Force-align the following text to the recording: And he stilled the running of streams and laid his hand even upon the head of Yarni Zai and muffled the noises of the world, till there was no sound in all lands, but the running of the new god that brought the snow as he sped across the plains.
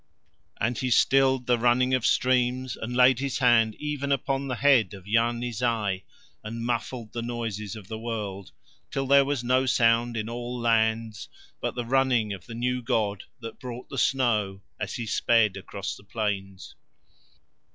And 0.59 0.79
he 0.79 0.89
stilled 0.89 1.45
the 1.45 1.59
running 1.59 1.93
of 1.93 2.07
streams 2.07 2.75
and 2.75 2.95
laid 2.95 3.19
his 3.19 3.37
hand 3.37 3.75
even 3.75 4.11
upon 4.11 4.47
the 4.47 4.55
head 4.55 4.95
of 4.95 5.05
Yarni 5.05 5.51
Zai 5.51 6.03
and 6.43 6.65
muffled 6.65 7.13
the 7.13 7.21
noises 7.21 7.75
of 7.75 7.87
the 7.87 7.99
world, 7.99 8.51
till 8.89 9.05
there 9.05 9.23
was 9.23 9.43
no 9.43 9.67
sound 9.67 10.17
in 10.17 10.27
all 10.27 10.59
lands, 10.59 11.29
but 11.61 11.75
the 11.75 11.85
running 11.85 12.33
of 12.33 12.47
the 12.47 12.55
new 12.55 12.81
god 12.81 13.25
that 13.41 13.59
brought 13.59 13.89
the 13.89 13.99
snow 13.99 14.63
as 14.79 14.95
he 14.95 15.05
sped 15.05 15.55
across 15.55 15.95
the 15.95 16.03
plains. 16.03 16.73